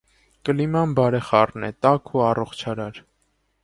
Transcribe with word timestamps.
Կլիման 0.47 0.95
բարեխառն 1.01 1.71
է, 1.71 1.71
տաք 1.87 2.13
ու 2.17 2.27
առողջարար։ 2.33 3.05